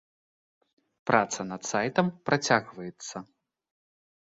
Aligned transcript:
Праца 1.09 1.39
над 1.51 1.61
сайтам 1.73 2.05
працягваецца. 2.31 3.17